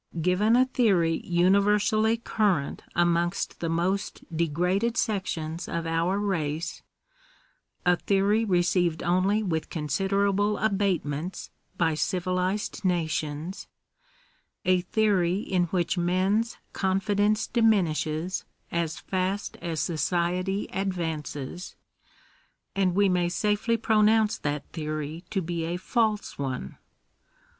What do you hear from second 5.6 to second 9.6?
of our race— a theory received only